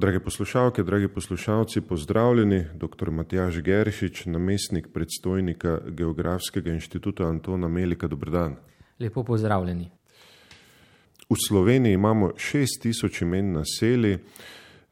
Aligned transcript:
Drage 0.00 0.20
poslušalke, 0.20 0.82
dragi 0.82 1.08
poslušalci, 1.08 1.80
pozdravljeni. 1.80 2.64
Dr. 2.74 3.10
Matjaž 3.10 3.60
Geršič, 3.60 4.26
namestnik 4.26 4.88
predstojnika 4.94 5.80
Geografskega 5.88 6.72
inštituta 6.72 7.24
Antona 7.24 7.68
Melika. 7.68 8.08
Dobrodan. 8.08 8.56
Lepo 9.00 9.24
pozdravljeni. 9.24 9.90
V 11.30 11.34
Sloveniji 11.48 11.92
imamo 11.92 12.28
6000 12.28 13.22
imen 13.22 13.52
naselij, 13.52 14.18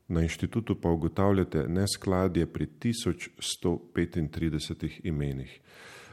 na 0.09 0.23
inštitutu 0.23 0.81
pa 0.81 0.91
ugotavljate 0.91 1.69
neskladje 1.69 2.47
pri 2.47 2.67
1135 2.67 5.01
imenih. 5.03 5.61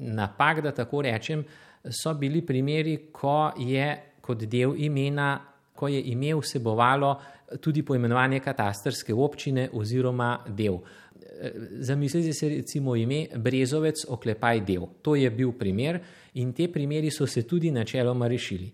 napak, 0.00 0.60
da 0.60 0.72
tako 0.72 1.02
rečem, 1.02 1.44
so 1.86 2.14
bili 2.14 2.42
primeri, 2.42 2.96
ko 3.12 3.52
je 3.58 3.86
kot 4.20 4.42
del 4.50 4.74
imena, 4.76 5.38
ko 5.74 5.88
je 5.88 6.02
ime 6.12 6.34
vsebovalo 6.34 7.14
tudi 7.60 7.82
poimenovanje 7.82 8.40
katastrske 8.40 9.14
občine 9.14 9.68
oziroma 9.72 10.44
del. 10.48 10.78
Zamislite 11.80 12.32
si 12.32 12.48
recimo 12.48 12.96
ime 12.96 13.26
Brezovec 13.36 14.04
oklepaj 14.08 14.60
del. 14.66 14.86
To 15.02 15.14
je 15.16 15.30
bil 15.30 15.52
primer 15.52 16.00
in 16.34 16.52
te 16.52 16.68
primeri 16.68 17.10
so 17.10 17.26
se 17.26 17.42
tudi 17.42 17.70
načeloma 17.70 18.28
rešili. 18.28 18.70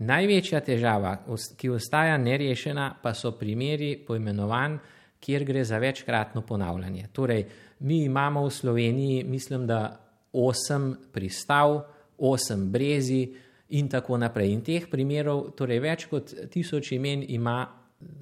Največja 0.00 0.60
težava, 0.64 1.12
ki 1.56 1.68
ostaja 1.68 2.16
nerešena, 2.16 2.94
pa 3.02 3.12
so 3.14 3.34
primeri 3.36 3.98
poimenovanj, 4.06 4.78
kjer 5.20 5.44
gre 5.44 5.64
za 5.64 5.78
večkratno 5.78 6.40
ponavljanje. 6.42 7.08
Torej, 7.12 7.44
mi 7.80 8.04
imamo 8.04 8.46
v 8.46 8.50
Sloveniji, 8.50 9.24
mislim, 9.24 9.66
da 9.66 10.00
osem 10.32 10.94
pristav, 11.12 11.82
osem 12.18 12.70
brezi 12.72 13.28
in 13.68 13.88
tako 13.88 14.16
naprej. 14.16 14.52
In 14.52 14.62
teh 14.64 14.88
primerov, 14.90 15.50
torej 15.56 15.80
več 15.80 16.06
kot 16.10 16.32
tisoč 16.50 16.92
imen 16.96 17.24
ima 17.28 17.66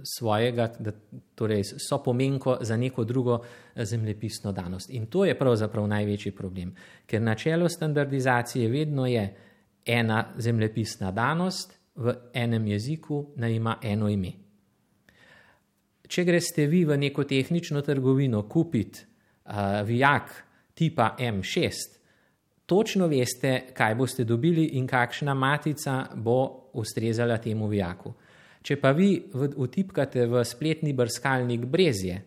svojega, 0.03 0.69
da 0.79 0.93
torej 1.35 1.65
so 1.65 2.03
pomenko 2.03 2.59
za 2.61 2.77
neko 2.77 3.05
drugo 3.05 3.41
eh, 3.41 3.85
zemljepisno 3.85 4.53
danost. 4.53 4.91
In 4.91 5.07
to 5.07 5.25
je 5.25 5.39
pravzaprav 5.39 5.87
največji 5.87 6.33
problem, 6.33 6.75
ker 7.07 7.23
načelo 7.23 7.69
standardizacije 7.69 8.69
vedno 8.69 9.07
je 9.07 9.37
ena 9.87 10.35
zemljepisna 10.39 11.13
danost 11.13 11.79
v 11.95 12.15
enem 12.35 12.67
jeziku, 12.67 13.27
naj 13.37 13.53
ima 13.53 13.77
eno 13.83 14.09
ime. 14.09 14.33
Če 16.09 16.25
greste 16.25 16.67
vi 16.67 16.85
v 16.85 16.97
neko 16.97 17.25
tehnično 17.25 17.83
trgovino 17.85 18.43
kupiti 18.49 19.01
uh, 19.45 19.53
vijak 19.85 20.31
tipa 20.75 21.17
M6, 21.19 21.99
točno 22.67 23.07
veste, 23.07 23.67
kaj 23.75 23.95
boste 23.95 24.25
dobili 24.25 24.65
in 24.79 24.87
kakšna 24.87 25.35
matica 25.35 26.07
bo 26.15 26.71
ustrezala 26.73 27.39
temu 27.39 27.67
vijaku. 27.67 28.13
Če 28.69 28.77
pa 28.77 28.91
vi 28.93 29.15
vtipkate 29.33 30.27
v 30.29 30.43
spletni 30.45 30.93
brskalnik 30.93 31.63
brezje 31.73 32.19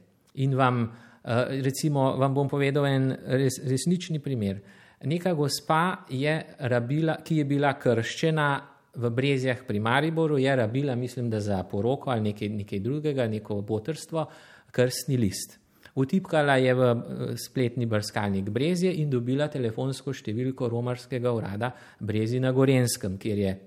in 0.41 0.55
vam, 0.57 0.87
eh, 1.21 1.61
recimo, 1.61 2.17
vam 2.17 2.33
bom 2.33 2.49
povedal 2.49 2.87
en 2.89 3.11
res, 3.13 3.59
resnični 3.61 4.17
primer. 4.19 4.57
Neka 5.05 5.35
gospa 5.37 6.05
je 6.09 6.33
rabila, 6.59 7.19
ki 7.21 7.35
je 7.35 7.45
bila 7.45 7.75
krščena 7.77 8.47
v 8.95 9.09
brezjah 9.09 9.61
pri 9.67 9.79
Mariboru, 9.79 10.37
je 10.37 10.55
rabila, 10.55 10.95
mislim, 10.95 11.29
da 11.29 11.39
za 11.39 11.63
poroko 11.63 12.09
ali 12.09 12.33
nekaj, 12.33 12.49
nekaj 12.49 12.79
drugega, 12.79 13.27
neko 13.27 13.61
botrstvo, 13.61 14.25
krstni 14.71 15.17
list. 15.17 15.59
Vtipkala 15.95 16.57
je 16.57 16.73
v 16.73 16.81
eh, 16.89 17.37
spletni 17.37 17.85
brskalnik 17.85 18.49
Brezje 18.49 18.89
in 18.89 19.09
dobila 19.13 19.47
telefonsko 19.47 20.09
številko 20.09 20.69
romarskega 20.69 21.31
urada 21.31 21.75
Brezi 21.99 22.39
na 22.39 22.51
Gorenskem, 22.51 23.19
kjer 23.21 23.37
je 23.37 23.59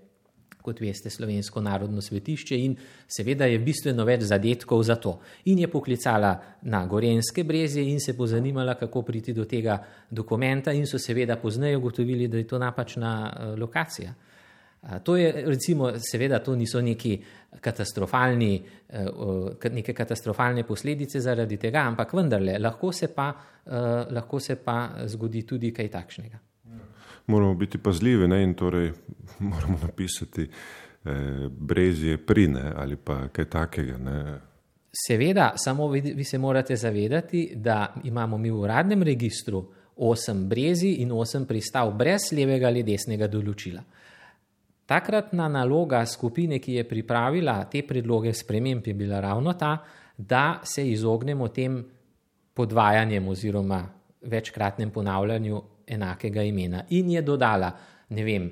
kot 0.65 0.81
veste, 0.81 1.11
slovensko 1.11 1.61
narodno 1.61 2.03
svetišče 2.03 2.59
in 2.65 2.77
seveda 3.09 3.47
je 3.51 3.61
bistveno 3.61 4.07
več 4.09 4.25
zadetkov 4.31 4.83
za 4.89 4.97
to. 4.97 5.19
In 5.53 5.61
je 5.61 5.69
poklicala 5.69 6.33
na 6.63 6.85
Gorenske 6.89 7.45
brezje 7.45 7.85
in 7.85 8.01
se 8.01 8.17
pozanimala, 8.17 8.75
kako 8.81 9.03
priti 9.03 9.35
do 9.37 9.45
tega 9.45 9.77
dokumenta 10.11 10.73
in 10.73 10.87
so 10.89 10.99
seveda 10.99 11.37
pozneje 11.37 11.77
ugotovili, 11.77 12.29
da 12.29 12.41
je 12.41 12.47
to 12.49 12.59
napačna 12.59 13.13
uh, 13.27 13.59
lokacija. 13.61 14.15
To 15.05 15.15
je, 15.17 15.31
recimo, 15.49 15.95
seveda, 15.97 16.43
to 16.45 16.53
niso 16.57 16.81
neki 16.85 17.15
katastrofalni, 17.61 18.51
uh, 18.61 19.71
neke 19.73 19.95
katastrofalne 19.97 20.67
posledice 20.69 21.21
zaradi 21.25 21.57
tega, 21.57 21.87
ampak 21.89 22.13
vendarle, 22.13 22.59
lahko 22.61 22.93
se 22.93 23.09
pa, 23.15 23.31
uh, 23.33 23.73
lahko 24.13 24.41
se 24.41 24.57
pa 24.61 25.07
zgodi 25.09 25.47
tudi 25.49 25.73
kaj 25.73 25.89
takšnega 25.93 26.43
moramo 27.27 27.55
biti 27.55 27.79
pazljivi 27.79 28.29
ne? 28.29 28.43
in 28.43 28.55
torej 28.55 28.93
moramo 29.51 29.79
napisati 29.83 30.43
eh, 31.05 31.11
brezje 31.51 32.17
prine 32.17 32.73
ali 32.77 32.97
pa 32.97 33.29
kaj 33.29 33.45
takega. 33.45 33.99
Ne? 33.99 34.41
Seveda, 35.07 35.53
samo 35.57 35.89
vi, 35.89 36.01
vi 36.01 36.25
se 36.25 36.39
morate 36.39 36.77
zavedati, 36.77 37.53
da 37.55 37.95
imamo 38.05 38.39
mi 38.39 38.51
v 38.51 38.61
uradnem 38.61 39.03
registru 39.03 39.65
osem 39.97 40.49
brezi 40.49 40.89
in 40.89 41.13
osem 41.13 41.47
pristav 41.47 41.93
brez 41.99 42.33
levega 42.33 42.67
ali 42.67 42.83
desnega 42.83 43.27
določila. 43.27 43.83
Takratna 44.87 45.49
naloga 45.49 46.03
skupine, 46.07 46.59
ki 46.61 46.79
je 46.79 46.85
pripravila 46.89 47.57
te 47.73 47.83
predloge 47.83 48.35
sprememb, 48.37 48.87
je 48.87 48.95
bila 48.95 49.21
ravno 49.21 49.55
ta, 49.59 49.79
da 50.17 50.61
se 50.63 50.85
izognemo 50.91 51.49
tem 51.49 51.81
podvajanjem 52.55 53.29
oziroma 53.29 53.81
večkratnem 54.23 54.91
ponavljanju 54.91 55.63
enakega 55.87 56.43
imena. 56.43 56.85
In 56.91 57.11
je 57.11 57.23
dodala, 57.23 57.73
ne 58.09 58.25
vem, 58.25 58.51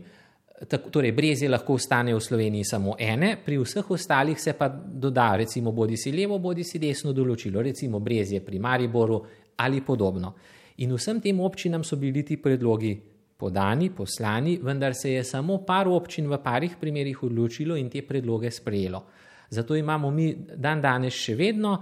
tako, 0.69 0.91
torej 0.91 1.12
brezje 1.12 1.48
lahko 1.48 1.75
ostane 1.75 2.15
v 2.15 2.20
Sloveniji 2.20 2.65
samo 2.65 2.97
ene, 2.98 3.37
pri 3.44 3.59
vseh 3.59 3.91
ostalih 3.91 4.41
se 4.41 4.53
pa 4.59 4.69
doda 4.69 5.37
recimo 5.37 5.72
bodi 5.72 5.97
si 5.97 6.12
levo, 6.12 6.38
bodi 6.38 6.65
si 6.65 6.78
desno 6.78 7.12
določilo, 7.12 7.62
recimo 7.62 8.00
brezje 8.00 8.41
pri 8.41 8.59
Mariboru 8.59 9.22
ali 9.56 9.82
podobno. 9.82 10.34
In 10.82 10.94
vsem 10.97 11.20
tem 11.20 11.41
občinam 11.41 11.84
so 11.84 11.97
bili 11.97 12.22
ti 12.25 12.37
predlogi 12.37 12.94
podani, 13.43 13.91
poslani, 13.91 14.59
vendar 14.62 14.94
se 14.94 15.12
je 15.12 15.25
samo 15.25 15.59
par 15.66 15.88
občin 15.88 16.28
v 16.31 16.38
parih 16.38 16.76
primerjih 16.78 17.25
odločilo 17.26 17.76
in 17.76 17.91
te 17.91 18.04
predloge 18.06 18.50
sprejelo. 18.50 19.03
Zato 19.50 19.75
imamo 19.75 20.10
mi 20.10 20.31
dan 20.32 20.81
danes 20.81 21.12
še 21.12 21.34
vedno, 21.37 21.75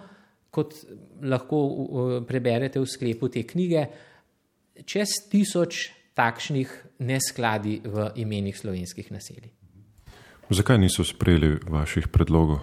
kot 0.51 0.75
lahko 1.23 2.25
preberete 2.27 2.81
v 2.81 2.89
sklepu 2.89 3.29
te 3.29 3.45
knjige, 3.47 3.85
čez 4.85 5.09
tisoč 5.31 5.91
takšnih 6.15 6.71
neskladi 6.99 7.81
v 7.85 8.11
imenih 8.21 8.57
slovenskih 8.57 9.11
naselij. 9.13 9.51
Zakaj 10.51 10.79
niso 10.79 11.05
sprejeli 11.07 11.61
vaših 11.71 12.09
predlogov? 12.11 12.59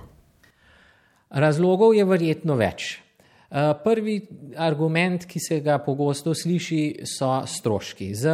Razlogov 1.29 1.95
je 1.95 2.03
verjetno 2.05 2.55
več. 2.59 2.97
Eh, 3.47 3.73
prvi 3.83 4.21
argument, 4.59 5.25
ki 5.25 5.39
se 5.39 5.59
ga 5.63 5.77
pogosto 5.79 6.33
sliši, 6.35 7.05
so 7.07 7.31
stroški 7.47 8.11
z 8.15 8.33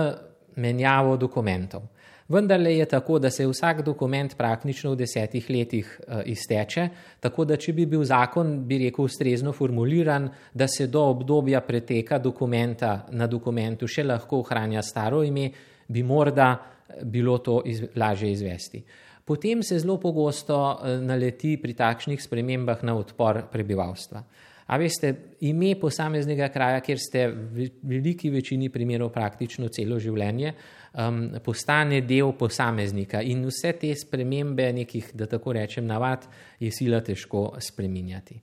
menjavo 0.58 1.18
dokumentov. 1.18 1.86
Vendar 2.28 2.60
le 2.60 2.78
je 2.78 2.86
tako, 2.86 3.20
da 3.20 3.30
se 3.30 3.48
vsak 3.48 3.82
dokument 3.84 4.36
praktično 4.38 4.94
v 4.94 4.96
desetih 5.02 5.50
letih 5.50 5.88
uh, 6.08 6.22
izteče, 6.26 6.88
tako 7.20 7.46
da 7.46 7.58
če 7.60 7.74
bi 7.74 7.86
bil 7.86 8.04
zakon, 8.08 8.56
bi 8.68 8.80
rekel, 8.86 9.06
ustrezno 9.06 9.52
formuliran, 9.52 10.30
da 10.54 10.68
se 10.68 10.88
do 10.88 11.04
obdobja 11.12 11.62
preteka 11.62 12.18
dokumenta 12.24 12.94
na 13.12 13.28
dokumentu 13.28 13.88
še 13.88 14.08
lahko 14.08 14.40
ohranja 14.40 14.82
staro 14.82 15.24
ime, 15.24 15.50
bi 15.88 16.04
morda 16.04 16.54
eh, 16.54 17.04
bilo 17.04 17.38
to 17.44 17.60
iz, 17.66 17.84
lažje 17.96 18.32
izvesti. 18.32 18.84
Potem 19.26 19.64
se 19.64 19.80
zelo 19.80 20.00
pogosto 20.00 20.58
uh, 20.64 20.96
naleti 21.04 21.58
pri 21.60 21.76
takšnih 21.76 22.24
spremembah 22.24 22.84
na 22.88 22.96
odpor 22.96 23.44
prebivalstva. 23.52 24.24
A 24.68 24.78
veste, 24.80 25.36
ime 25.44 25.74
posameznega 25.76 26.48
kraja, 26.48 26.80
kjer 26.80 27.00
ste 27.00 27.26
v 27.28 27.68
veliki 27.84 28.32
večini 28.32 28.70
primerov 28.72 29.12
praktično 29.12 29.68
celo 29.68 30.00
življenje, 30.00 30.54
um, 30.94 31.30
postane 31.44 32.02
del 32.02 32.34
posameznika. 32.38 33.22
In 33.22 33.46
vse 33.48 33.74
te 33.80 33.94
spremembe 33.96 34.72
nekih, 34.74 35.12
da 35.14 35.28
tako 35.28 35.54
rečem, 35.54 35.86
navad 35.86 36.28
je 36.60 36.72
sila 36.72 37.02
težko 37.02 37.54
spreminjati. 37.60 38.40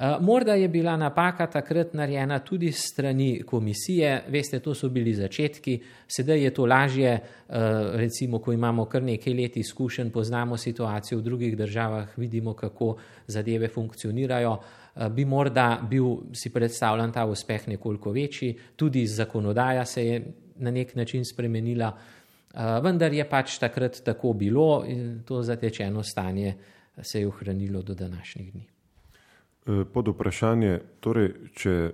Uh, 0.00 0.16
morda 0.24 0.54
je 0.56 0.68
bila 0.68 0.94
napaka 0.96 1.46
takrat 1.46 1.92
narejena 1.94 2.38
tudi 2.38 2.72
strani 2.72 3.42
komisije, 3.46 4.22
veste, 4.28 4.60
to 4.60 4.74
so 4.74 4.88
bili 4.88 5.12
začetki, 5.14 5.74
sedaj 6.08 6.40
je 6.40 6.52
to 6.56 6.66
lažje, 6.66 7.18
uh, 7.20 7.56
recimo, 8.00 8.38
ko 8.38 8.52
imamo 8.52 8.86
kar 8.88 9.02
nekaj 9.02 9.34
let 9.34 9.56
izkušenj, 9.56 10.10
poznamo 10.10 10.56
situacijo 10.56 11.18
v 11.18 11.22
drugih 11.22 11.56
državah, 11.56 12.16
vidimo, 12.16 12.54
kako 12.54 12.96
zadeve 13.26 13.68
funkcionirajo. 13.68 14.58
Eh, 14.96 15.08
bi 15.08 15.24
morda 15.24 15.80
bil, 15.90 16.16
si 16.32 16.50
predstavljam, 16.50 17.12
ta 17.12 17.24
uspeh 17.26 17.68
nekoliko 17.68 18.10
večji, 18.12 18.56
tudi 18.76 19.06
zakonodaja 19.06 19.84
se 19.84 20.06
je 20.06 20.22
na 20.60 20.70
nek 20.70 20.94
način 20.94 21.24
spremenila, 21.24 21.92
eh, 22.54 22.58
vendar 22.82 23.12
je 23.12 23.28
pač 23.28 23.58
takrat 23.58 24.02
tako 24.04 24.32
bilo 24.32 24.84
in 24.86 25.22
to 25.26 25.42
zatečeno 25.42 26.02
stanje 26.02 26.54
se 27.02 27.20
je 27.20 27.28
ohranilo 27.28 27.82
do 27.82 27.94
današnjih 27.94 28.52
dni. 28.52 28.66
Eh, 29.66 29.84
pod 29.92 30.08
vprašanje, 30.08 30.78
torej, 31.00 31.32
če 31.54 31.90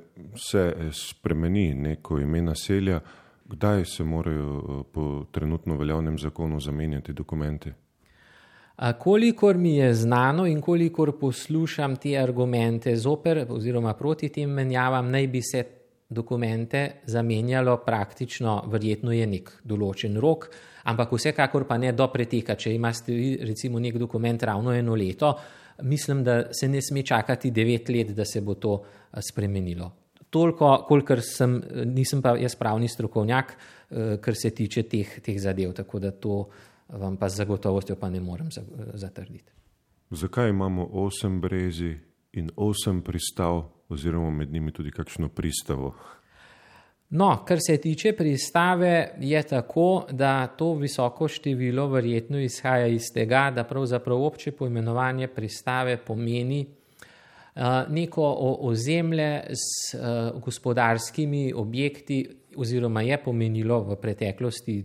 se 0.50 0.74
spremeni 0.92 1.74
neko 1.74 2.18
ime 2.18 2.42
naselja, 2.42 3.00
kdaj 3.44 3.84
se 3.84 4.04
morajo 4.04 4.84
po 4.92 5.24
trenutno 5.32 5.76
veljavnem 5.76 6.18
zakonu 6.18 6.60
zamenjati 6.60 7.12
dokumenti? 7.12 7.72
Kolikor 8.98 9.56
mi 9.56 9.76
je 9.76 9.94
znano 9.94 10.46
in 10.46 10.60
kolikor 10.60 11.18
poslušam 11.18 11.96
te 11.96 12.18
argumente 12.18 12.96
zoper 12.96 13.46
oziroma 13.48 13.94
proti 13.94 14.28
tem 14.28 14.50
menjavam, 14.50 15.10
naj 15.10 15.26
bi 15.26 15.40
se 15.42 15.62
dokumente 16.08 17.02
zamenjalo 17.06 17.76
praktično, 17.86 18.62
verjetno 18.70 19.12
je 19.12 19.26
nek 19.26 19.50
določen 19.64 20.16
rok, 20.22 20.48
ampak 20.86 21.12
vsekakor 21.12 21.66
pa 21.66 21.78
ne 21.78 21.92
do 21.92 22.06
preteka. 22.12 22.54
Če 22.54 22.74
imate 22.74 23.14
recimo 23.42 23.80
nek 23.82 23.98
dokument 23.98 24.42
ravno 24.42 24.74
eno 24.74 24.94
leto, 24.94 25.34
mislim, 25.82 26.22
da 26.24 26.52
se 26.54 26.68
ne 26.68 26.82
sme 26.82 27.02
čakati 27.02 27.50
devet 27.50 27.88
let, 27.88 28.14
da 28.16 28.24
se 28.24 28.40
bo 28.40 28.54
to 28.54 28.78
spremenilo. 29.20 29.90
Toliko, 30.30 30.84
kolikor 30.88 31.20
sem, 31.22 31.60
nisem 31.86 32.22
pa 32.22 32.36
jaz 32.38 32.56
pravni 32.58 32.88
strokovnjak, 32.88 33.52
kar 34.20 34.34
se 34.34 34.50
tiče 34.50 34.82
teh, 34.82 35.20
teh 35.22 35.36
zadev, 35.40 35.72
tako 35.74 35.98
da 36.02 36.10
to 36.10 36.38
vam 36.88 37.16
pa 37.16 37.28
z 37.28 37.42
zagotovostjo 37.42 37.96
pa 37.96 38.10
ne 38.10 38.20
morem 38.20 38.48
zatrditi. 38.94 39.52
Zakaj 40.10 40.50
imamo 40.50 40.88
osem 40.92 41.40
brezi 41.40 41.96
in 42.36 42.50
osem 42.56 43.02
pristav, 43.02 43.62
oziroma 43.88 44.30
med 44.30 44.52
njimi 44.52 44.72
tudi 44.72 44.90
kakšno 44.90 45.28
pristavo? 45.28 45.94
No, 47.10 47.44
kar 47.46 47.58
se 47.66 47.76
tiče 47.80 48.12
pristave, 48.12 49.14
je 49.20 49.42
tako, 49.42 50.06
da 50.10 50.46
to 50.46 50.72
visoko 50.74 51.28
število 51.28 51.86
verjetno 51.88 52.40
izhaja 52.40 52.86
iz 52.86 53.12
tega, 53.14 53.52
da 53.54 53.64
pravzaprav 53.64 54.22
obče 54.22 54.52
poimenovanje 54.52 55.28
pristave 55.28 55.96
pomeni 55.96 56.66
uh, 56.66 57.62
neko 57.88 58.36
ozemlje 58.60 59.42
s 59.50 59.94
uh, 59.94 60.42
gospodarskimi 60.42 61.52
objekti, 61.52 62.26
oziroma 62.56 63.02
je 63.02 63.22
pomenilo 63.22 63.80
v 63.80 63.96
preteklosti 63.96 64.84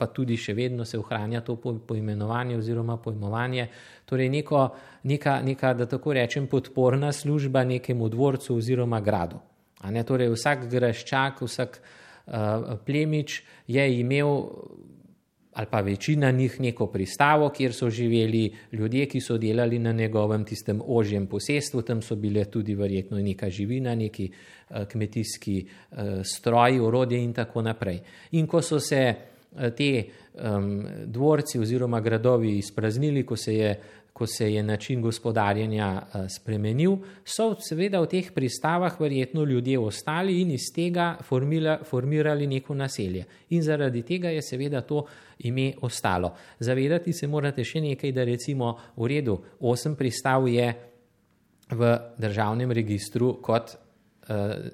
pa 0.00 0.08
tudi 0.08 0.38
še 0.40 0.54
vedno 0.56 0.86
se 0.88 0.98
ohranja 0.98 1.42
to 1.44 1.58
poimenovanje 1.60 2.56
oziroma 2.56 2.96
pojmovanje, 2.96 3.68
torej 4.08 4.32
neko, 4.32 4.64
neka, 5.12 5.40
neka, 5.44 5.74
da 5.76 5.86
tako 5.86 6.16
rečem, 6.16 6.48
podporna 6.48 7.12
služba 7.12 7.66
nekemu 7.68 8.08
dvorcu 8.08 8.56
oziroma 8.56 9.02
gradu. 9.04 9.42
Ne, 9.92 10.04
torej 10.04 10.32
vsak 10.32 10.66
graščak, 10.72 11.44
vsak 11.44 11.80
uh, 11.80 12.76
plemič 12.84 13.42
je 13.68 13.84
imel, 14.00 14.32
ali 15.60 15.68
pa 15.68 15.80
večina 15.84 16.30
njih, 16.32 16.56
neko 16.60 16.86
pristavo, 16.92 17.48
kjer 17.52 17.76
so 17.76 17.88
živeli 17.92 18.46
ljudje, 18.72 19.06
ki 19.08 19.20
so 19.20 19.36
delali 19.40 19.78
na 19.78 19.92
njegovem 19.92 20.44
tistem 20.48 20.80
ožjem 20.80 21.26
posestvu, 21.28 21.82
tam 21.84 22.00
so 22.04 22.16
bile 22.16 22.44
tudi 22.48 22.76
verjetno 22.76 23.20
neka 23.20 23.50
živina, 23.50 23.94
neki 23.94 24.30
uh, 24.30 24.84
kmetijski 24.88 25.58
uh, 25.64 26.22
stroji, 26.24 26.80
orodje 26.80 27.20
in 27.20 27.36
tako 27.36 27.64
naprej. 27.68 28.00
In 28.40 28.48
ko 28.48 28.62
so 28.64 28.80
se 28.80 29.02
Eh, 29.10 29.39
te 29.76 30.04
um, 30.34 30.86
dvorci 31.06 31.58
oziroma 31.58 32.00
gradovi 32.00 32.58
izpraznili, 32.58 33.26
ko 33.26 33.36
se 33.36 33.54
je, 33.54 33.80
ko 34.12 34.26
se 34.26 34.52
je 34.52 34.62
način 34.62 35.02
gospodarjenja 35.02 36.02
uh, 36.02 36.26
spremenil, 36.30 36.96
so 37.24 37.54
seveda 37.60 38.00
v 38.00 38.10
teh 38.10 38.30
pristavah 38.34 39.00
verjetno 39.00 39.44
ljudje 39.44 39.78
ostali 39.78 40.40
in 40.40 40.50
iz 40.50 40.70
tega 40.74 41.16
formila, 41.22 41.78
formirali 41.84 42.46
neko 42.46 42.74
naselje. 42.74 43.24
In 43.50 43.62
zaradi 43.62 44.02
tega 44.02 44.30
je 44.30 44.42
seveda 44.42 44.80
to 44.80 45.04
ime 45.38 45.72
ostalo. 45.82 46.34
Zavedati 46.58 47.12
se 47.12 47.26
morate 47.26 47.64
še 47.64 47.80
nekaj, 47.80 48.12
da 48.12 48.24
recimo 48.24 48.76
v 48.96 49.12
redu 49.14 49.38
osem 49.60 49.96
pristav 49.96 50.48
je 50.48 50.72
v 51.70 51.96
državnem 52.18 52.72
registru 52.72 53.36
kot 53.42 53.76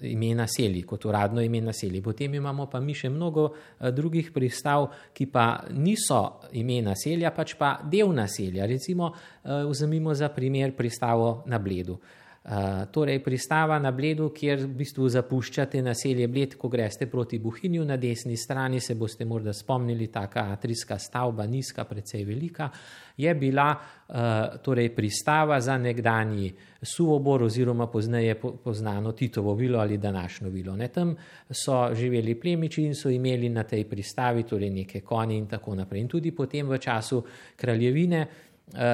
ime 0.02 0.34
naselij, 0.34 0.82
kot 0.84 1.04
uradno 1.04 1.40
ime 1.40 1.60
naselij. 1.60 2.02
Potem 2.02 2.34
imamo 2.34 2.66
pa 2.66 2.81
mi 2.81 2.94
še 2.94 3.08
mnogo 3.10 3.46
uh, 3.52 3.88
drugih 3.94 4.32
pristav, 4.34 4.90
ki 5.14 5.28
pa 5.32 5.46
niso 5.72 6.20
ime 6.52 6.82
naselja, 6.84 7.32
pač 7.32 7.54
pa 7.56 7.76
del 7.84 8.12
naselja. 8.12 8.66
Recimo, 8.66 9.12
uh, 9.12 9.64
vzemimo 9.70 10.14
za 10.14 10.28
primer 10.28 10.76
pristavo 10.76 11.43
na 11.46 11.58
Bledu. 11.58 11.98
Uh, 12.46 12.87
torej, 12.93 13.19
pristava 13.25 13.75
na 13.82 13.90
Bledu, 13.90 14.28
kjer 14.31 14.60
v 14.60 14.76
bistvu 14.78 15.08
zapuščate 15.10 15.81
naselje 15.82 16.28
Bled, 16.31 16.52
ko 16.54 16.69
greste 16.70 17.08
proti 17.10 17.40
Buhinju 17.43 17.82
na 17.82 17.96
desni 17.98 18.37
strani, 18.38 18.78
se 18.78 18.94
boste 18.94 19.26
morda 19.26 19.50
spomnili, 19.50 20.06
taka 20.14 20.44
atrijska 20.54 20.94
stavba, 20.94 21.43
nizka, 21.50 21.82
precej 21.90 22.22
velika, 22.25 22.70
je 23.19 23.34
bila 23.34 23.66
uh, 23.75 24.14
torej 24.62 24.93
pristava 24.94 25.58
za 25.60 25.75
nekdanji 25.78 26.52
suvobor 26.82 27.43
oziroma 27.43 27.90
pozneje 27.90 28.38
poznano 28.38 29.12
Titovo 29.12 29.54
vilo 29.54 29.81
ali 29.81 29.99
današnjo 29.99 30.49
vilo. 30.49 30.76
Ne, 30.76 30.88
tam 30.88 31.16
so 31.50 31.94
živeli 31.94 32.38
plemiči 32.40 32.84
in 32.84 32.94
so 32.94 33.10
imeli 33.10 33.49
na 33.49 33.62
tej 33.66 33.88
pristavi 33.90 34.46
torej 34.46 34.70
neke 34.70 35.00
konje 35.00 35.37
in 35.37 35.46
tako 35.46 35.75
naprej. 35.75 36.00
In 36.00 36.08
tudi 36.08 36.31
potem 36.31 36.69
v 36.69 36.78
času 36.78 37.25
kraljevine 37.56 38.26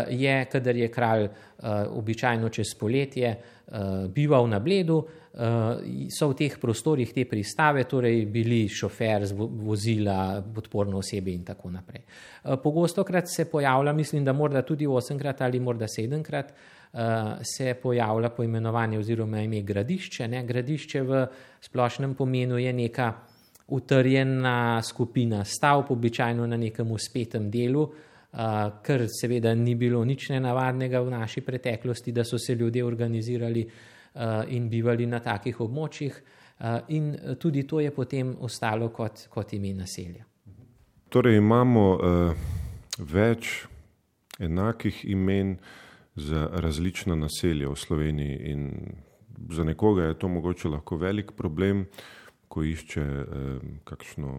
je, 0.09 0.45
kadar 0.45 0.77
je 0.77 0.89
kralj 0.89 1.25
eh, 1.25 1.33
običajno 1.91 2.49
čez 2.49 2.75
poletje 2.81 3.29
eh, 3.29 3.79
bival 4.09 4.49
na 4.49 4.59
bledu, 4.61 5.05
so 6.13 6.27
v 6.29 6.35
teh 6.37 6.59
prostorih 6.61 7.09
te 7.09 7.23
pristave, 7.25 7.87
torej 7.89 8.27
bili 8.29 8.67
šofer, 8.69 9.25
vozila, 9.33 10.43
podporno 10.45 10.99
osebe 11.01 11.33
in 11.33 11.41
tako 11.41 11.71
naprej. 11.73 12.03
Pogosto 12.63 13.01
krat 13.01 13.31
se 13.33 13.47
pojavlja, 13.49 13.95
mislim, 13.97 14.27
da 14.29 14.35
morda 14.37 14.61
tudi 14.63 14.87
osemkrat 14.87 15.41
ali 15.41 15.61
morda 15.61 15.89
sedemkrat, 15.89 16.53
se 17.41 17.75
pojavlja 17.83 18.29
poimenovanje 18.29 18.99
oziroma 18.99 19.41
ime 19.41 19.63
gradišče. 19.63 20.29
Ne? 20.29 20.45
Gradišče 20.45 21.03
v 21.03 21.25
splošnem 21.65 22.13
pomenu 22.15 22.59
je 22.59 22.73
neka 22.73 23.13
utrjena 23.73 24.83
skupina 24.83 25.45
stavb, 25.45 25.91
običajno 25.91 26.47
na 26.47 26.57
nekem 26.57 26.91
uspetem 26.93 27.51
delu, 27.51 27.89
kar 28.83 29.05
seveda 29.13 29.55
ni 29.55 29.75
bilo 29.75 30.05
nič 30.05 30.31
nenavadnega 30.33 31.01
v 31.01 31.11
naši 31.11 31.41
preteklosti, 31.45 32.13
da 32.13 32.25
so 32.25 32.39
se 32.39 32.55
ljudje 32.55 32.85
organizirali 32.85 33.67
in 34.49 34.69
bivali 34.69 35.07
na 35.07 35.21
takih 35.21 35.61
območjih. 35.61 36.17
In 36.89 37.13
tudi 37.41 37.67
to 37.69 37.81
je 37.81 37.91
potem 37.91 38.37
ostalo 38.41 38.89
kot, 38.89 39.27
kot 39.29 39.53
ime 39.53 39.75
naselja. 39.75 40.25
Torej, 41.13 41.37
imamo 41.37 41.85
uh, 41.93 42.33
več 42.99 43.67
enakih 44.41 45.05
imen 45.05 45.57
za 46.17 46.49
različna 46.53 47.17
naselja 47.17 47.69
v 47.69 47.77
Sloveniji, 47.77 48.39
in 48.53 48.71
za 49.51 49.65
nekoga 49.65 50.03
je 50.09 50.19
to 50.19 50.29
mogoče 50.29 50.69
lahko 50.69 50.97
velik 50.97 51.33
problem. 51.37 51.87
Ko 52.53 52.61
išče 52.69 53.03
eh, 53.03 53.61
kakšno, 53.89 54.33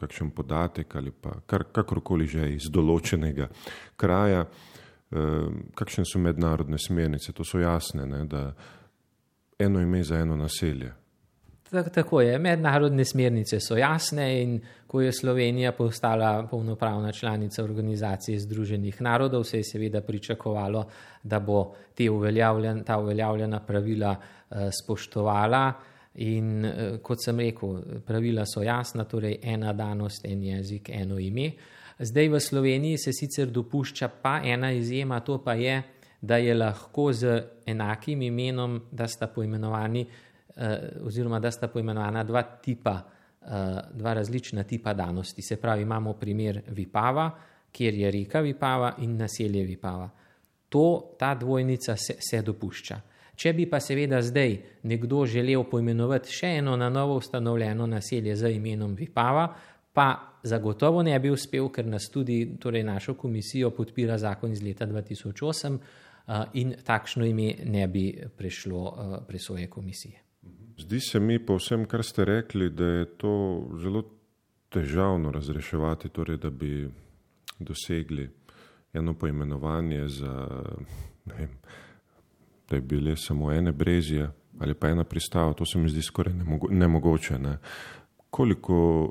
kakšen 0.00 0.30
podatek 0.32 0.94
ali 0.96 1.12
pa 1.12 1.34
kar, 1.46 1.66
kakorkoli 1.72 2.26
že 2.26 2.46
iz 2.54 2.70
določenega 2.72 3.50
kraja, 4.00 4.46
eh, 4.46 5.50
kakšne 5.76 6.06
so 6.08 6.22
mednarodne 6.24 6.80
smernice, 6.80 7.34
to 7.36 7.44
so 7.44 7.60
jasne, 7.60 8.08
ne, 8.08 8.24
da 8.24 8.46
eno 9.60 9.80
ime 9.84 10.00
za 10.04 10.22
eno 10.24 10.40
naselje. 10.40 10.94
Tako 11.70 12.20
je, 12.20 12.38
mednarodne 12.38 13.04
smernice 13.04 13.60
so 13.60 13.76
jasne 13.76 14.24
in 14.42 14.56
ko 14.86 15.00
je 15.00 15.12
Slovenija 15.12 15.72
postala 15.72 16.46
polnopravna 16.50 17.12
članica 17.12 17.64
organizacije 17.64 18.40
Združenih 18.40 19.02
narodov, 19.02 19.44
se 19.44 19.58
je 19.58 19.64
seveda 19.64 20.00
pričakovalo, 20.00 20.86
da 21.22 21.40
bo 21.40 21.74
uveljavljen, 22.10 22.82
ta 22.84 22.98
uveljavljena 22.98 23.60
pravila 23.60 24.16
eh, 24.16 24.70
spoštovala. 24.82 25.72
In 26.14 26.64
eh, 26.64 26.98
kot 27.02 27.22
sem 27.22 27.38
rekel, 27.38 28.00
pravila 28.06 28.42
so 28.46 28.64
jasna, 28.66 29.04
torej 29.06 29.38
ena 29.42 29.72
danost, 29.72 30.24
en 30.26 30.42
jezik, 30.42 30.90
eno 30.90 31.18
ime. 31.18 31.52
Zdaj 32.00 32.28
v 32.28 32.40
Sloveniji 32.40 32.98
se 32.98 33.12
sicer 33.12 33.50
dopušča 33.52 34.08
pa 34.22 34.40
ena 34.44 34.72
izjema, 34.72 35.20
to 35.20 35.38
pa 35.44 35.54
je, 35.54 35.82
da 36.20 36.36
je 36.36 36.54
lahko 36.54 37.12
z 37.12 37.42
enakim 37.66 38.22
imenom, 38.22 38.80
da 38.90 39.06
sta 39.08 39.26
poimenovani, 39.26 40.06
oziroma 41.06 41.38
da 41.40 41.50
sta 41.50 41.68
poimenovana 41.68 42.24
dva 42.24 42.42
tipa, 42.42 42.96
dva 43.92 44.14
različna 44.14 44.62
tipa 44.62 44.94
danosti. 44.94 45.42
Se 45.42 45.56
pravi, 45.56 45.82
imamo 45.82 46.12
primer 46.12 46.62
Vipava, 46.68 47.30
kjer 47.72 47.94
je 47.94 48.10
reka 48.10 48.40
Vipava 48.40 48.94
in 48.98 49.16
naselje 49.16 49.64
Vipava. 49.64 50.10
To, 50.68 51.14
ta 51.18 51.34
dvojnica 51.34 51.96
se, 51.96 52.16
se 52.20 52.42
dopušča. 52.42 53.00
Če 53.40 53.54
bi 53.56 53.64
pa 53.70 53.78
seveda 53.80 54.18
zdaj 54.20 54.58
nekdo 54.90 55.22
želel 55.24 55.62
poimenovati 55.70 56.32
še 56.32 56.58
eno 56.58 56.74
na 56.76 56.90
novo 56.92 57.16
ustanovljeno 57.16 57.86
naselje 57.88 58.34
z 58.36 58.50
imenom 58.58 58.92
Vipava, 58.94 59.46
pa 59.92 60.08
zagotovo 60.42 61.02
ne 61.02 61.16
bi 61.20 61.30
uspel, 61.32 61.70
ker 61.72 61.88
nas 61.88 62.10
tudi, 62.12 62.42
torej 62.60 62.84
našo 62.84 63.14
komisijo 63.14 63.70
podpira 63.72 64.18
zakon 64.18 64.52
iz 64.52 64.62
leta 64.62 64.86
2008 64.86 65.78
in 66.60 66.74
takšno 66.84 67.24
ime 67.26 67.54
ne 67.64 67.88
bi 67.88 68.04
prešlo 68.36 68.82
presoje 69.28 69.70
komisije. 69.70 70.20
Zdi 70.78 71.00
se 71.00 71.20
mi 71.20 71.38
po 71.38 71.56
vsem, 71.56 71.84
kar 71.88 72.04
ste 72.04 72.24
rekli, 72.24 72.70
da 72.70 72.84
je 72.84 73.04
to 73.16 73.34
zelo 73.80 74.04
težavno 74.68 75.32
razreševati, 75.32 76.08
torej 76.08 76.36
da 76.36 76.50
bi 76.50 76.88
dosegli 77.58 78.28
eno 78.92 79.14
poimenovanje 79.14 80.08
za, 80.08 80.48
ne 81.24 81.34
vem, 81.38 81.56
da 82.70 82.76
je 82.76 82.80
bile 82.82 83.16
samo 83.16 83.52
ene 83.52 83.72
brezije 83.72 84.30
ali 84.58 84.74
pa 84.74 84.88
ena 84.88 85.04
pristava, 85.04 85.52
to 85.52 85.66
se 85.66 85.78
mi 85.78 85.88
zdi 85.88 86.02
skoraj 86.02 86.34
nemogoče. 86.70 87.38
Ne. 87.38 87.58
Koliko 88.30 89.06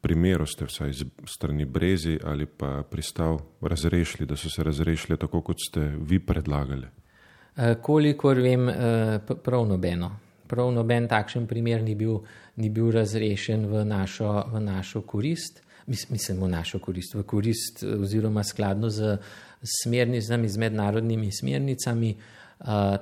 primerov 0.00 0.46
ste 0.46 0.64
vsaj 0.64 0.90
iz 0.90 1.04
strani 1.24 1.64
brezi 1.64 2.18
ali 2.24 2.46
pa 2.46 2.82
pristav 2.90 3.38
razrešili, 3.60 4.26
da 4.26 4.36
so 4.36 4.50
se 4.50 4.62
razrešili 4.62 5.18
tako, 5.18 5.40
kot 5.40 5.56
ste 5.68 5.80
vi 5.80 6.18
predlagali? 6.18 6.86
E, 7.56 7.74
kolikor 7.82 8.38
vem, 8.38 8.68
e, 8.68 8.74
prav 9.44 9.66
nobeno. 9.68 10.16
Prav 10.48 10.72
noben 10.72 11.08
takšen 11.08 11.46
primer 11.46 11.82
ni 11.82 11.94
bil, 11.94 12.18
ni 12.56 12.70
bil 12.70 12.90
razrešen 12.90 13.66
v 13.66 13.84
našo, 13.84 14.44
v 14.52 14.60
našo 14.60 15.00
korist 15.00 15.62
mislim, 15.86 16.40
v 16.42 16.48
našo 16.48 16.78
korist, 16.78 17.14
v 17.14 17.22
korist 17.22 17.82
oziroma 17.82 18.44
skladno 18.44 18.90
z 18.90 19.18
smernicami, 19.82 20.48
z 20.48 20.56
mednarodnimi 20.56 21.32
smernicami. 21.32 22.10
Uh, 22.10 22.41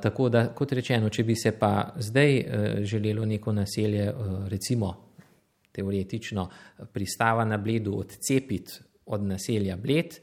tako 0.02 0.28
da, 0.28 0.46
kot 0.54 0.72
rečeno, 0.72 1.08
če 1.08 1.24
bi 1.24 1.36
se 1.36 1.52
pa 1.58 1.92
zdaj 1.96 2.38
uh, 2.38 2.44
želelo 2.84 3.26
neko 3.26 3.52
naselje, 3.52 4.08
uh, 4.12 4.48
recimo 4.48 4.94
teoretično 5.72 6.48
pristava 6.92 7.44
na 7.44 7.58
Bledu, 7.58 7.98
odcepiti 7.98 8.72
od 9.06 9.22
naselja 9.22 9.76
Bled 9.76 10.16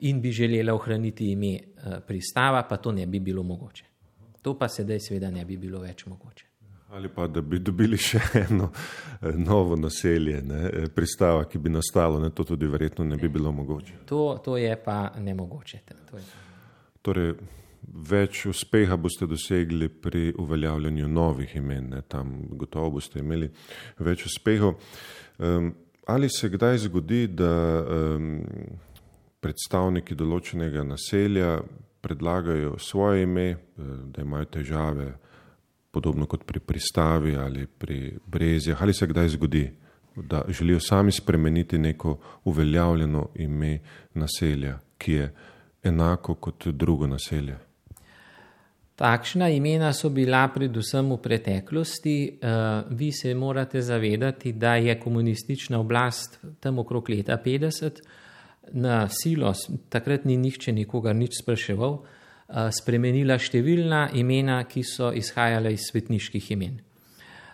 in 0.00 0.20
bi 0.20 0.32
želela 0.32 0.74
ohraniti 0.74 1.32
ime 1.32 1.54
uh, 1.54 1.98
pristava, 2.06 2.62
pa 2.68 2.76
to 2.76 2.92
ne 2.92 3.06
bi 3.06 3.20
bilo 3.20 3.42
mogoče. 3.42 3.84
To 4.42 4.58
pa 4.58 4.68
sedaj 4.68 5.00
seveda 5.00 5.30
ne 5.30 5.44
bi 5.44 5.56
bilo 5.56 5.80
več 5.80 6.06
mogoče. 6.06 6.46
Ali 6.92 7.08
pa 7.08 7.26
da 7.26 7.40
bi 7.40 7.58
dobili 7.58 7.96
še 7.96 8.20
eno 8.44 8.68
novo 9.22 9.76
naselje, 9.80 10.42
ne, 10.44 10.88
pristava, 10.94 11.46
ki 11.48 11.58
bi 11.58 11.72
nastalo, 11.72 12.20
ne, 12.20 12.28
to 12.30 12.44
tudi 12.44 12.68
verjetno 12.68 13.04
ne 13.04 13.16
bi 13.16 13.28
bilo 13.32 13.52
mogoče. 13.52 14.02
To, 14.06 14.36
to 14.44 14.56
je 14.60 14.76
pa 14.84 15.14
nemogoče. 15.18 15.80
Je. 16.12 16.24
Torej, 17.02 17.32
več 17.82 18.46
uspeha 18.46 18.96
boste 18.96 19.26
dosegli 19.26 19.88
pri 19.88 20.32
uveljavljanju 20.38 21.08
novih 21.08 21.56
imen, 21.56 21.88
ne, 21.90 22.02
tam 22.08 22.34
gotovo 22.50 22.98
boste 22.98 23.20
imeli 23.20 23.50
več 23.98 24.26
uspehov. 24.26 24.74
Um, 25.38 25.74
ali 26.06 26.28
se 26.30 26.48
kdaj 26.48 26.84
zgodi, 26.86 27.26
da 27.26 27.52
um, 27.82 28.42
predstavniki 29.40 30.14
določenega 30.14 30.84
naselja 30.86 31.56
predlagajo 32.02 32.78
svoje 32.78 33.22
ime, 33.22 33.50
eh, 33.50 33.92
da 34.10 34.22
imajo 34.22 34.50
težave? 34.58 35.12
podobno 35.92 36.26
kot 36.26 36.44
pri 36.44 36.60
pristavi 36.60 37.36
ali 37.36 37.66
pri 37.66 38.18
brezjah, 38.26 38.82
ali 38.82 38.94
se 38.94 39.06
kdaj 39.06 39.28
zgodi, 39.28 39.72
da 40.16 40.42
želijo 40.48 40.80
sami 40.80 41.12
spremeniti 41.12 41.78
neko 41.78 42.18
uveljavljeno 42.44 43.28
ime 43.34 43.78
naselja, 44.14 44.78
ki 44.98 45.12
je 45.12 45.34
enako 45.82 46.34
kot 46.34 46.66
drugo 46.66 47.06
naselje. 47.06 47.58
Takšna 49.02 49.48
imena 49.50 49.90
so 49.92 50.12
bila 50.14 50.44
predvsem 50.54 51.10
v 51.10 51.18
preteklosti. 51.18 52.16
Eh, 52.38 52.82
vi 52.90 53.10
se 53.12 53.34
morate 53.34 53.82
zavedati, 53.82 54.52
da 54.52 54.76
je 54.76 54.94
komunistična 55.00 55.80
oblast 55.80 56.38
tam 56.60 56.78
okrog 56.78 57.10
leta 57.10 57.38
50 57.44 58.00
na 58.72 59.08
silo, 59.08 59.52
takrat 59.88 60.24
ni 60.24 60.36
nihče 60.36 60.72
nikogar 60.72 61.16
nič 61.16 61.42
spraševal, 61.42 61.98
Eh, 62.52 62.68
spremenila 62.68 63.38
številna 63.40 64.10
imena, 64.20 64.58
ki 64.68 64.82
so 64.84 65.08
izhajala 65.16 65.70
iz 65.72 65.86
svetniških 65.88 66.50
imen. 66.52 66.74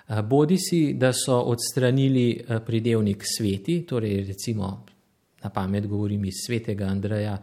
Eh, 0.08 0.22
Bodi 0.26 0.56
si, 0.58 0.94
da 0.98 1.12
so 1.12 1.36
odstranili 1.46 2.42
pridevnik 2.66 3.22
sveti, 3.22 3.84
torej 3.86 4.24
recimo 4.26 4.86
na 5.44 5.50
pamet 5.50 5.86
govorim 5.86 6.24
iz 6.24 6.42
svetega 6.46 6.88
Andreja, 6.90 7.36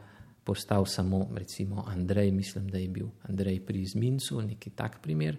postal 0.46 0.86
samo 0.86 1.30
recimo 1.36 1.84
Andrej, 1.88 2.32
mislim, 2.32 2.68
da 2.68 2.78
je 2.78 2.88
bil 2.90 3.08
Andrej 3.24 3.66
pri 3.66 3.86
Zmincu, 3.86 4.42
neki 4.42 4.70
tak 4.70 5.02
primer, 5.02 5.38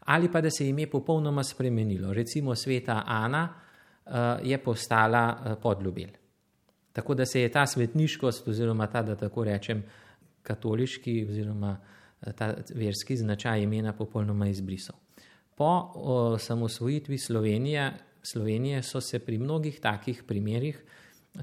ali 0.00 0.32
pa 0.32 0.40
da 0.40 0.50
se 0.50 0.64
je 0.64 0.70
ime 0.70 0.86
popolnoma 0.90 1.44
spremenilo. 1.44 2.12
Recimo 2.12 2.54
sveta 2.54 3.02
Ana 3.06 3.48
je 4.42 4.58
postala 4.58 5.56
podljubel. 5.62 6.08
Tako 6.96 7.14
da 7.14 7.26
se 7.26 7.40
je 7.40 7.48
ta 7.52 7.66
svetniškost 7.66 8.48
oziroma 8.48 8.86
ta, 8.86 9.02
da 9.02 9.16
tako 9.16 9.44
rečem, 9.44 9.82
katoliški 10.42 11.26
oziroma 11.28 11.76
eh, 12.22 12.32
ta 12.32 12.54
verski 12.74 13.16
značaj 13.16 13.62
imena 13.62 13.92
popolnoma 13.92 14.48
izbrisal. 14.48 14.96
Po 15.54 15.92
osamosvojitvi 15.94 17.18
Slovenije, 17.18 17.92
Slovenije 18.22 18.82
so 18.82 19.00
se 19.00 19.18
pri 19.18 19.38
mnogih 19.38 19.80
takih 19.80 20.22
primerih, 20.26 20.84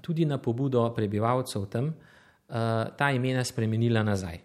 tudi 0.01 0.25
na 0.25 0.38
pobudo 0.38 0.88
prebivalcev 0.95 1.65
tam, 1.65 1.88
eh, 1.88 1.93
ta 2.98 3.12
imena 3.12 3.43
spremenila 3.43 4.03
nazaj. 4.03 4.39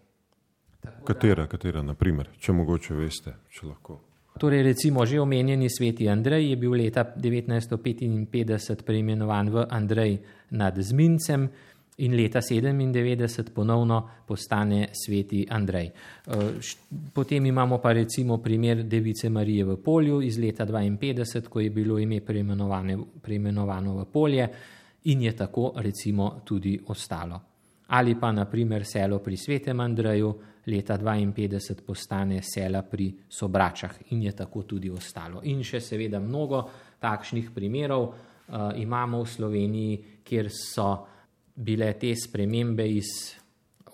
Tako 0.80 1.04
katera, 1.04 1.44
da, 1.44 1.50
katera, 1.50 1.82
naprimer, 1.82 2.30
če 2.40 2.52
mogoče 2.52 2.94
veste, 2.94 3.34
če 3.52 3.66
lahko. 3.66 4.00
Torej, 4.38 4.62
recimo, 4.62 5.02
že 5.06 5.18
omenjeni 5.18 5.66
sveti 5.66 6.06
Andrej 6.08 6.52
je 6.52 6.56
bil 6.56 6.76
leta 6.78 7.02
1955 7.04 8.84
preimenovan 8.86 9.50
v 9.50 9.66
Andrej 9.66 10.18
nad 10.54 10.78
Zmincem, 10.78 11.48
in 11.98 12.14
leta 12.14 12.40
97 12.40 13.50
ponovno 13.54 14.10
postane 14.26 14.88
sveti 14.92 15.46
Andrej. 15.50 15.86
Eh, 15.86 15.92
potem 17.12 17.46
imamo 17.46 17.78
pa 17.78 17.92
recimo 17.92 18.38
primer 18.38 18.84
Device 18.84 19.28
Marije 19.28 19.64
v 19.64 19.76
polju 19.76 20.22
iz 20.22 20.38
leta 20.38 20.66
52, 20.66 21.48
ko 21.48 21.60
je 21.60 21.70
bilo 21.70 21.98
ime 21.98 22.20
preimenovano 22.20 23.94
v 23.94 24.04
polje 24.04 24.48
in 25.04 25.22
je 25.22 25.36
tako 25.36 25.72
recimo 25.76 26.40
tudi 26.44 26.78
ostalo. 26.86 27.47
Ali 27.88 28.14
pa 28.20 28.32
naprimer 28.32 28.84
selo 28.84 29.18
pri 29.24 29.36
svetem 29.36 29.80
Andreju 29.80 30.34
leta 30.68 30.98
52 30.98 31.80
postane 31.84 32.42
sela 32.42 32.82
pri 32.82 33.14
Sobračah 33.28 34.12
in 34.12 34.22
je 34.22 34.32
tako 34.36 34.62
tudi 34.62 34.90
ostalo. 34.90 35.40
In 35.44 35.64
še 35.64 35.80
seveda 35.80 36.20
mnogo 36.20 36.62
takšnih 37.00 37.50
primerov 37.54 38.04
uh, 38.04 38.76
imamo 38.76 39.22
v 39.22 39.28
Sloveniji, 39.28 39.98
kjer 40.24 40.50
so 40.52 40.88
bile 41.56 41.94
te 41.98 42.12
spremembe 42.14 42.84
iz 42.84 43.34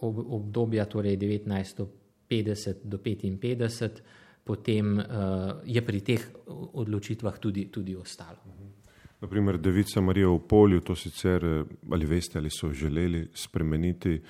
obdobja 0.03 0.85
torej 0.91 1.17
1950 1.17 2.83
do 2.83 2.99
1955, 2.99 4.03
potem 4.45 4.99
uh, 4.99 5.63
je 5.65 5.81
pri 5.81 6.01
teh 6.03 6.27
odločitvah 6.51 7.39
tudi, 7.39 7.71
tudi 7.71 7.95
ostalo. 7.95 8.43
Naprimer, 9.25 9.57
Devica 9.59 10.01
Marija 10.01 10.29
v 10.29 10.39
polju, 10.49 10.83
to 10.85 10.95
sicer 10.95 11.45
eh, 11.45 11.63
ali 11.93 12.07
veste, 12.07 12.39
ali 12.39 12.51
so 12.51 12.69
želeli 12.73 13.29
spremeniti. 13.35 14.21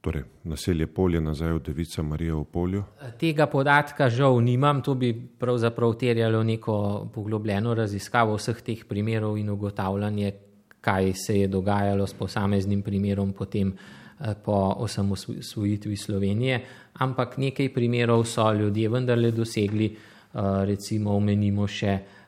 Torej, 0.00 0.22
naselje 0.44 0.86
polje 0.86 1.20
nazaj 1.20 1.52
v 1.52 1.60
Devica 1.64 2.02
Marija 2.02 2.34
v 2.36 2.44
polju? 2.44 2.82
Tega 3.20 3.46
podatka 3.48 4.10
žal 4.12 4.36
nimam, 4.44 4.82
to 4.84 4.94
bi 5.00 5.14
pravzaprav 5.14 5.94
terjalo 5.96 6.42
neko 6.44 6.74
poglobljeno 7.14 7.72
raziskavo 7.74 8.34
vseh 8.36 8.60
teh 8.66 8.82
primerov 8.84 9.38
in 9.40 9.48
ugotavljanje, 9.50 10.32
kaj 10.80 11.12
se 11.16 11.38
je 11.38 11.46
dogajalo 11.48 12.06
s 12.06 12.12
posameznim 12.12 12.82
primerom 12.82 13.32
potem 13.32 13.70
eh, 13.72 14.34
po 14.44 14.74
osamosvojitvi 14.76 15.96
Slovenije, 15.96 16.60
ampak 17.00 17.38
nekaj 17.38 17.72
primerov 17.72 18.26
so 18.28 18.52
ljudje 18.52 18.92
vendarle 18.92 19.30
dosegli, 19.30 19.88
eh, 19.88 20.38
recimo 20.68 21.16
omenimo 21.16 21.66
še 21.66 21.88
eh, 21.88 22.23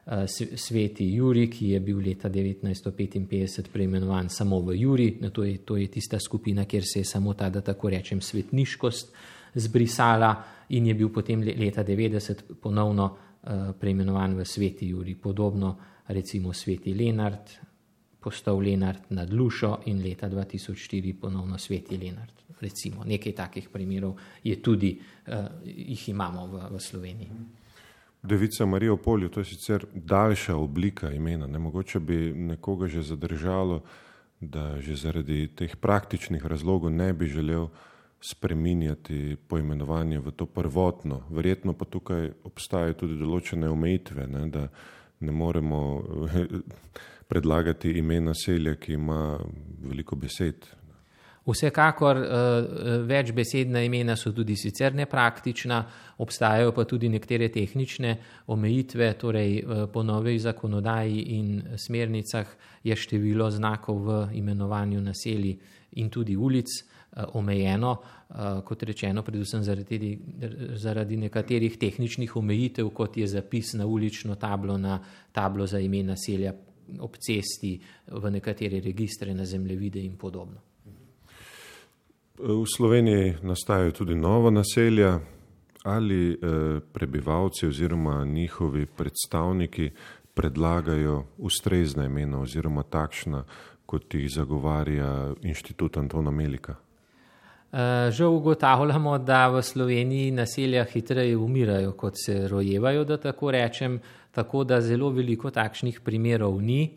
sveti 0.56 1.14
Juri, 1.14 1.48
ki 1.50 1.70
je 1.70 1.80
bil 1.80 1.98
leta 1.98 2.28
1955 2.30 3.70
preimenovan 3.72 4.28
samo 4.28 4.60
v 4.60 4.76
Juri, 4.78 5.10
to 5.32 5.44
je, 5.44 5.58
to 5.58 5.76
je 5.76 5.88
tista 5.90 6.18
skupina, 6.20 6.64
kjer 6.64 6.84
se 6.86 7.00
je 7.00 7.04
samo 7.04 7.34
ta, 7.34 7.50
da 7.50 7.60
tako 7.60 7.90
rečem, 7.90 8.20
svetniškost 8.20 9.12
zbrisala 9.54 10.34
in 10.68 10.86
je 10.86 10.94
bil 10.94 11.08
potem 11.08 11.42
leta 11.42 11.84
90 11.84 12.42
ponovno 12.62 13.16
preimenovan 13.80 14.34
v 14.36 14.44
sveti 14.44 14.88
Juri, 14.88 15.14
podobno 15.14 15.76
recimo 16.08 16.52
sveti 16.52 16.94
Lenart, 16.94 17.50
postal 18.20 18.58
Lenart 18.58 19.10
nad 19.10 19.32
Lušo 19.32 19.80
in 19.86 20.02
leta 20.02 20.30
2004 20.30 21.14
ponovno 21.20 21.58
sveti 21.58 21.96
Lenart. 21.96 22.46
recimo 22.60 23.04
nekaj 23.04 23.32
takih 23.32 23.68
primerov 23.68 24.16
je 24.44 24.62
tudi, 24.62 24.96
jih 25.64 26.08
imamo 26.08 26.46
v, 26.46 26.60
v 26.70 26.80
Sloveniji. 26.80 27.30
Devica 28.26 28.66
Marija 28.66 28.92
v 28.92 29.02
polju, 29.02 29.28
to 29.28 29.40
je 29.40 29.44
sicer 29.44 29.86
daljša 29.94 30.56
oblika 30.56 31.10
imena, 31.12 31.46
ne 31.46 31.58
mogoče 31.58 32.00
bi 32.00 32.32
nekoga 32.34 32.86
že 32.86 33.02
zadržalo, 33.02 33.82
da 34.40 34.80
že 34.80 34.96
zaradi 34.96 35.48
teh 35.48 35.76
praktičnih 35.76 36.46
razlogov 36.46 36.90
ne 36.90 37.12
bi 37.12 37.26
želel 37.26 37.68
spreminjati 38.20 39.36
poimenovanje 39.48 40.18
v 40.18 40.30
to 40.30 40.46
prvotno. 40.46 41.22
Verjetno 41.30 41.72
pa 41.72 41.84
tukaj 41.84 42.30
obstajajo 42.44 42.94
tudi 42.94 43.18
določene 43.18 43.68
omejitve, 43.68 44.26
ne, 44.26 44.46
da 44.50 44.68
ne 45.20 45.32
moremo 45.32 45.80
predlagati 47.30 47.90
ime 47.98 48.20
naselja, 48.20 48.74
ki 48.74 48.92
ima 48.92 49.38
veliko 49.82 50.16
besed. 50.16 50.66
Vsekakor 51.46 52.18
več 53.06 53.30
besedna 53.30 53.78
imena 53.86 54.16
so 54.18 54.32
tudi 54.34 54.56
sicer 54.58 54.94
nepraktična, 54.98 55.78
obstajajo 56.18 56.72
pa 56.74 56.84
tudi 56.84 57.08
nekatere 57.08 57.48
tehnične 57.54 58.16
omejitve, 58.50 59.12
torej 59.20 59.52
po 59.92 60.02
novi 60.02 60.38
zakonodaji 60.42 61.22
in 61.36 61.62
smernicah 61.78 62.50
je 62.82 62.96
število 62.96 63.50
znakov 63.50 64.02
v 64.08 64.18
imenovanju 64.42 65.00
naselij 65.00 65.54
in 66.02 66.10
tudi 66.10 66.36
ulic 66.36 66.66
omejeno, 67.16 67.96
kot 68.64 68.82
rečeno, 68.82 69.22
predvsem 69.22 69.62
zaradi, 69.64 70.18
zaradi 70.74 71.16
nekaterih 71.16 71.78
tehničnih 71.78 72.36
omejitev, 72.36 72.90
kot 72.90 73.16
je 73.16 73.26
zapis 73.26 73.72
na 73.74 73.86
ulično 73.86 74.34
tablo, 74.34 74.78
na 74.78 74.98
tablo 75.32 75.66
za 75.66 75.80
ime 75.80 76.02
naselja 76.02 76.52
ob 77.00 77.16
cesti, 77.18 77.78
v 78.06 78.30
nekatere 78.30 78.80
registre, 78.80 79.34
na 79.34 79.44
zemljevide 79.44 80.02
in 80.04 80.16
podobno. 80.16 80.75
V 82.38 82.64
Sloveniji 82.76 83.34
nastajajo 83.42 83.90
tudi 83.90 84.14
nova 84.14 84.50
naselja. 84.50 85.18
Ali 85.84 86.32
eh, 86.32 86.36
prebivalci 86.92 87.66
oziroma 87.66 88.24
njihovi 88.24 88.86
predstavniki 88.86 89.90
predlagajo 90.34 91.24
ustrezna 91.38 92.04
imena 92.04 92.40
oziroma 92.40 92.82
takšna, 92.82 93.44
kot 93.86 94.14
jih 94.14 94.30
zagovarja 94.34 95.34
inštitut 95.42 95.96
Antona 95.96 96.30
Melika? 96.30 96.74
Eh, 97.72 98.10
žal 98.10 98.34
ugotavljamo, 98.34 99.18
da 99.18 99.48
v 99.48 99.62
Sloveniji 99.62 100.30
naselja 100.30 100.84
hitreje 100.84 101.36
umirajo, 101.36 101.92
kot 101.92 102.14
se 102.24 102.48
rojevajo, 102.48 103.04
da 103.04 103.16
tako 103.16 103.50
rečem, 103.50 104.00
tako 104.30 104.64
da 104.64 104.80
zelo 104.80 105.10
veliko 105.10 105.50
takšnih 105.50 106.00
primerov 106.00 106.60
ni. 106.62 106.90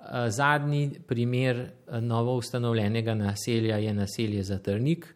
Eh, 0.00 0.30
zadnji 0.30 0.90
primer 1.06 1.56
eh, 1.56 2.00
novo 2.00 2.36
ustanovljenega 2.36 3.14
naselja 3.14 3.76
je 3.76 3.94
naselje 3.94 4.42
Zatrnik. 4.42 5.14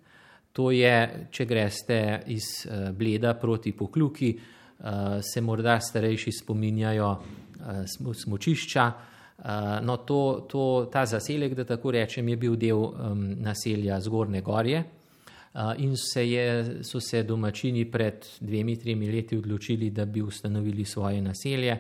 To 0.53 0.71
je, 0.71 1.27
če 1.31 1.45
greste 1.45 2.23
iz 2.27 2.43
eh, 2.67 2.93
Bleda 2.93 3.35
proti 3.35 3.73
Pokljuki, 3.73 4.39
se 5.35 5.41
morda 5.41 5.79
starejši 5.81 6.33
spominjajo 6.33 7.09
smočišča. 8.25 8.93
No, 9.83 9.97
to, 9.97 10.47
to, 10.51 10.65
ta 10.93 11.07
zaselek, 11.07 11.55
da 11.55 11.65
tako 11.65 11.95
rečem, 11.95 12.29
je 12.29 12.37
bil 12.37 12.57
del 12.61 12.83
naselja 13.47 14.01
Zgorne 14.01 14.43
Gorje 14.45 14.83
in 15.79 15.95
se 15.97 16.27
je, 16.29 16.47
so 16.85 17.01
se 17.01 17.23
domačini 17.23 17.87
pred 17.91 18.27
dvemi, 18.41 18.77
tremi 18.77 19.09
leti 19.13 19.39
odločili, 19.39 19.91
da 19.91 20.05
bi 20.05 20.23
ustanovili 20.23 20.85
svoje 20.85 21.23
naselje 21.23 21.79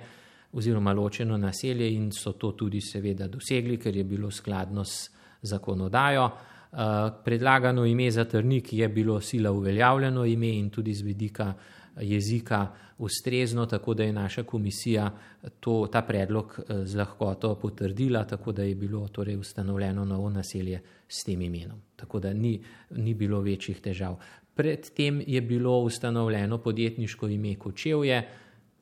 oziroma 0.54 0.92
ločeno 0.92 1.36
naselje 1.36 1.92
in 1.92 2.10
so 2.12 2.32
to 2.32 2.52
tudi 2.52 2.80
seveda 2.80 3.28
dosegli, 3.28 3.78
ker 3.78 3.96
je 3.96 4.04
bilo 4.04 4.30
skladno 4.30 4.84
s 4.84 5.10
zakonodajo. 5.42 6.24
Eh, 6.24 6.76
predlagano 7.24 7.84
ime 7.84 8.10
za 8.10 8.24
trnik 8.24 8.72
je 8.72 8.88
bilo 8.88 9.20
sila 9.20 9.52
uveljavljeno 9.52 10.24
ime 10.24 10.48
in 10.58 10.70
tudi 10.70 10.94
z 10.94 11.02
vidika 11.02 11.54
jezika 12.00 12.66
ustrezno, 12.98 13.66
tako 13.66 13.94
da 13.94 14.02
je 14.02 14.12
naša 14.12 14.42
komisija 14.42 15.10
to, 15.60 15.88
ta 15.92 16.02
predlog 16.02 16.58
eh, 16.58 16.86
z 16.86 16.96
lahkoto 16.96 17.54
potrdila, 17.54 18.24
tako 18.24 18.52
da 18.52 18.62
je 18.62 18.74
bilo 18.74 19.08
torej 19.08 19.36
ustanovljeno 19.36 20.04
novo 20.04 20.30
naselje 20.30 20.80
s 21.08 21.24
tem 21.24 21.42
imenom. 21.42 21.80
Tako 21.96 22.20
da 22.20 22.32
ni, 22.32 22.62
ni 22.90 23.14
bilo 23.14 23.40
večjih 23.40 23.80
težav. 23.80 24.16
Predtem 24.54 25.22
je 25.26 25.40
bilo 25.40 25.78
ustanovljeno 25.78 26.58
podjetniško 26.58 27.28
ime 27.28 27.54
Kočevje, 27.54 28.28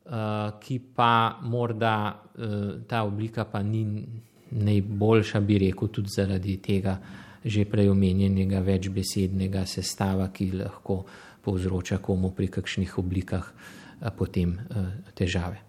Eh, 0.02 0.50
ki 0.58 0.80
pa 0.94 1.38
morda 1.42 2.22
uh, 2.34 2.82
ta 2.86 3.04
oblika 3.04 3.44
pa 3.44 3.62
ni 3.62 4.02
najboljša, 4.50 5.40
bi 5.40 5.58
rekel, 5.58 5.88
tudi 5.88 6.08
zaradi 6.10 6.56
tega 6.58 6.98
že 7.44 7.64
prej 7.64 7.88
omenjenega 7.90 8.60
večbesednega 8.60 9.62
sestava, 9.66 10.28
ki 10.34 10.50
lahko 10.58 11.04
povzroča 11.42 11.98
komu 11.98 12.30
pri 12.34 12.48
kakšnih 12.50 12.98
oblikah 12.98 13.46
uh, 13.46 14.10
potem 14.10 14.58
uh, 14.58 14.90
težave. 15.14 15.62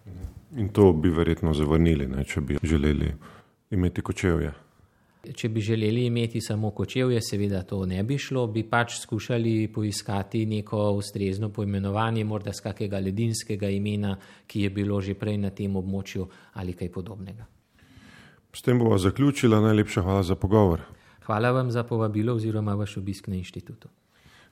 In 0.57 0.73
to 0.73 0.91
bi 0.93 1.13
verjetno 1.13 1.53
zavrnili, 1.53 2.09
ne, 2.09 2.25
če 2.25 2.41
bi 2.41 2.57
želeli 2.63 3.13
imeti 3.69 4.01
kočevje. 4.01 4.51
Če 5.23 5.47
bi 5.49 5.61
želeli 5.61 6.05
imeti 6.05 6.41
samo 6.41 6.71
kočevje, 6.75 7.21
seveda 7.21 7.61
to 7.63 7.85
ne 7.85 8.03
bi 8.03 8.17
šlo, 8.19 8.47
bi 8.47 8.65
pač 8.67 8.97
skušali 8.99 9.69
poiskati 9.73 10.45
neko 10.45 10.89
ustrezno 10.97 11.49
poimenovanje, 11.49 12.25
morda 12.27 12.51
z 12.53 12.59
kakega 12.65 12.99
ledinskega 12.99 13.69
imena, 13.71 14.17
ki 14.47 14.65
je 14.65 14.69
bilo 14.69 14.99
že 15.01 15.15
prej 15.15 15.37
na 15.37 15.49
tem 15.49 15.75
območju 15.75 16.27
ali 16.59 16.73
kaj 16.73 16.91
podobnega. 16.91 17.47
S 18.53 18.61
tem 18.61 18.79
bomo 18.79 18.97
zaključili. 18.97 19.55
Najlepša 19.55 20.01
hvala 20.01 20.23
za 20.23 20.35
pogovor. 20.35 20.81
Hvala 21.25 21.51
vam 21.51 21.71
za 21.71 21.83
povabilo 21.83 22.35
oziroma 22.35 22.75
vaš 22.75 22.97
obisk 22.97 23.27
na 23.27 23.35
inštitutu. 23.35 23.89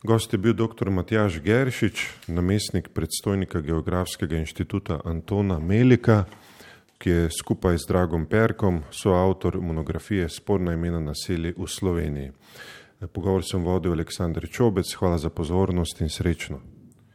Gost 0.03 0.33
je 0.33 0.39
bil 0.39 0.53
dr. 0.53 0.89
Matjaš 0.89 1.41
Geršič, 1.41 2.07
namestnik 2.27 2.89
predstojnika 2.89 3.61
Geografskega 3.61 4.37
inštituta 4.37 5.01
Antona 5.05 5.59
Melika 5.59 6.25
ki 7.01 7.09
je 7.09 7.29
skupaj 7.39 7.77
z 7.77 7.87
Dragom 7.87 8.25
Perkom 8.25 8.83
soavtor 8.91 9.61
monografije 9.61 10.29
Sporna 10.29 10.73
imena 10.73 10.99
naselij 10.99 11.53
v 11.57 11.67
Sloveniji. 11.67 12.31
Pogovor 13.13 13.41
sem 13.43 13.63
vodil 13.65 13.91
Aleksandr 13.91 14.45
Čobec, 14.45 14.93
hvala 14.93 15.17
za 15.17 15.29
pozornost 15.29 16.01
in 16.01 16.09
srečno. 16.09 16.59